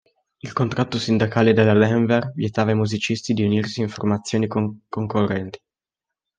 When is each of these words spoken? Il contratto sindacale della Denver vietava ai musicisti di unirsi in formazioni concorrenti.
Il 0.41 0.51
contratto 0.51 0.97
sindacale 0.97 1.53
della 1.53 1.75
Denver 1.75 2.31
vietava 2.33 2.71
ai 2.71 2.75
musicisti 2.75 3.35
di 3.35 3.43
unirsi 3.43 3.81
in 3.81 3.89
formazioni 3.89 4.47
concorrenti. 4.47 5.59